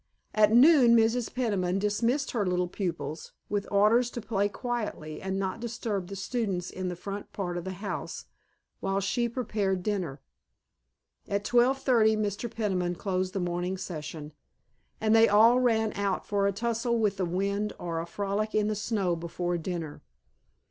At 0.33 0.51
noon 0.51 0.95
Mrs. 0.97 1.31
Peniman 1.31 1.77
dismissed 1.77 2.31
her 2.31 2.43
little 2.43 2.67
pupils, 2.67 3.33
with 3.49 3.71
orders 3.71 4.09
to 4.09 4.19
play 4.19 4.49
quietly 4.49 5.21
and 5.21 5.37
not 5.37 5.59
disturb 5.59 6.07
the 6.07 6.15
students 6.15 6.71
in 6.71 6.87
the 6.87 6.95
front 6.95 7.31
part 7.33 7.55
of 7.55 7.65
the 7.65 7.73
house, 7.85 8.25
while 8.79 8.99
she 8.99 9.29
prepared 9.29 9.83
dinner. 9.83 10.19
At 11.27 11.45
twelve 11.45 11.77
thirty 11.83 12.15
Mr. 12.17 12.49
Peniman 12.49 12.95
closed 12.95 13.33
the 13.33 13.39
morning 13.39 13.77
session, 13.77 14.33
and 14.99 15.15
they 15.15 15.29
all 15.29 15.59
ran 15.59 15.93
out 15.93 16.25
for 16.25 16.47
a 16.47 16.51
tussle 16.51 16.97
with 16.97 17.17
the 17.17 17.25
wind 17.27 17.71
or 17.77 17.99
a 17.99 18.07
frolic 18.07 18.55
in 18.55 18.69
the 18.69 18.75
snow 18.75 19.15
before 19.15 19.55
dinner. 19.59 20.01